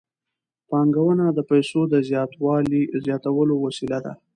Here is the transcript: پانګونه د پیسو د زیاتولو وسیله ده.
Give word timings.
پانګونه 0.69 1.25
د 1.33 1.39
پیسو 1.49 1.81
د 1.91 1.93
زیاتولو 3.05 3.55
وسیله 3.65 3.99
ده. 4.05 4.13